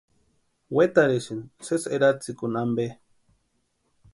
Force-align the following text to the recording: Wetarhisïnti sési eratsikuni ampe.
Wetarhisïnti 0.75 1.63
sési 1.65 1.87
eratsikuni 1.95 2.57
ampe. 2.63 2.85